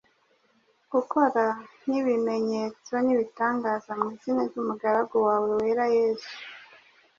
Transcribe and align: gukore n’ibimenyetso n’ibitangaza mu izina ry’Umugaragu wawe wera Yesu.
gukore 0.91 1.45
n’ibimenyetso 1.87 2.93
n’ibitangaza 3.05 3.91
mu 3.99 4.05
izina 4.13 4.41
ry’Umugaragu 4.49 5.15
wawe 5.25 5.49
wera 5.59 5.85
Yesu. 5.97 6.33